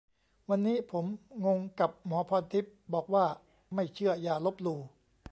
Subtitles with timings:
[0.49, 1.05] วันนี้ผม
[1.45, 3.25] งงกับ หมอพรทิพย์ บอกว่า
[3.73, 4.81] "ไม่เชื่ออย่าลบหลู่"!